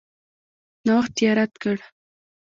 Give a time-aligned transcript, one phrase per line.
[0.85, 1.77] نوښت یې رد کړ.